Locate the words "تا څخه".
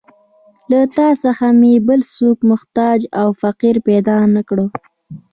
0.97-1.47